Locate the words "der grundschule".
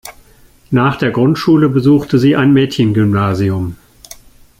0.95-1.69